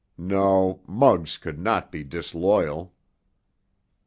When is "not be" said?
1.59-2.03